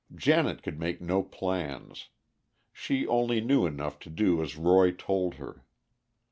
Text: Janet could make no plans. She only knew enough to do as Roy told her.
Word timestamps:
Janet 0.15 0.63
could 0.63 0.79
make 0.79 0.99
no 0.99 1.21
plans. 1.21 2.09
She 2.73 3.05
only 3.05 3.39
knew 3.39 3.67
enough 3.67 3.99
to 3.99 4.09
do 4.09 4.41
as 4.41 4.57
Roy 4.57 4.89
told 4.91 5.35
her. 5.35 5.63